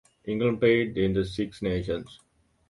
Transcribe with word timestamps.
England 0.25 0.59
played 0.59 0.97
in 0.97 1.13
the 1.13 1.23
Six 1.23 1.61
Nations. 1.61 2.21